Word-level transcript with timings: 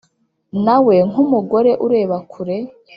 nawe 0.65 0.95
nkumugore 1.09 1.71
ureba 1.85 2.17
kure 2.31 2.57